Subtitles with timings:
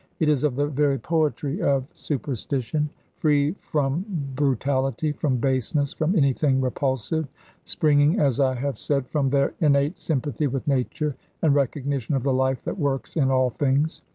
[0.19, 4.03] It is of the very poetry of superstition, free from
[4.35, 7.27] brutality, from baseness, from anything repulsive,
[7.65, 12.33] springing, as I have said, from their innate sympathy with Nature and recognition of the
[12.33, 14.01] life that works in all things.